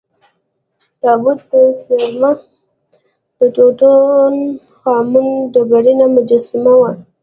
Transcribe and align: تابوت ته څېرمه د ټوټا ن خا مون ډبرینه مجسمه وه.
تابوت 1.01 1.39
ته 1.49 1.59
څېرمه 1.81 2.31
د 3.37 3.39
ټوټا 3.55 3.93
ن 4.35 4.37
خا 4.77 4.95
مون 5.11 5.27
ډبرینه 5.53 6.05
مجسمه 6.15 6.73
وه. 6.79 6.91